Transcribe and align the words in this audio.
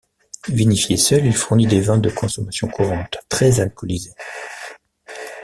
Vinifié 0.47 0.97
seul, 0.97 1.27
il 1.27 1.35
fournit 1.35 1.67
des 1.67 1.79
vins 1.79 1.99
de 1.99 2.09
consommation 2.09 2.67
courante 2.67 3.19
très 3.29 3.59
alcoolisés. 3.59 4.15